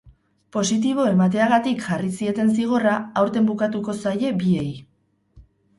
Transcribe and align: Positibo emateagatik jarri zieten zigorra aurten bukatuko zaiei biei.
Positibo 0.55 1.05
emateagatik 1.09 1.85
jarri 1.89 2.09
zieten 2.23 2.51
zigorra 2.57 2.97
aurten 3.25 3.53
bukatuko 3.53 3.99
zaiei 4.01 4.35
biei. 4.43 4.69